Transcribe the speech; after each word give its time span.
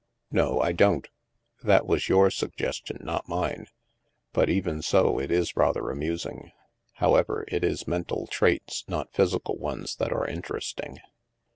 "No, 0.31 0.59
I 0.61 0.71
don't. 0.71 1.07
That 1.61 1.85
was 1.85 2.09
your 2.09 2.31
suggestion, 2.31 2.97
not 3.01 3.29
mine. 3.29 3.67
But, 4.33 4.49
even 4.49 4.81
so, 4.81 5.19
it 5.19 5.29
is 5.29 5.55
rather 5.55 5.91
amusing. 5.91 6.53
How 6.93 7.13
ever, 7.13 7.45
it 7.49 7.63
is 7.63 7.87
mental 7.87 8.25
traits, 8.25 8.83
not 8.87 9.13
physical 9.13 9.57
ones, 9.59 9.95
that 9.97 10.11
are 10.11 10.25
interesting. 10.25 10.97